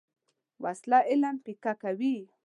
[0.63, 2.15] وسله علم پیکه کوي